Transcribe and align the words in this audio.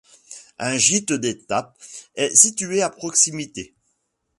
Un 0.57 0.79
gite 0.79 1.13
d'étape 1.13 1.77
est 2.15 2.35
situé 2.35 2.81
à 2.81 2.89
proximité. 2.89 3.75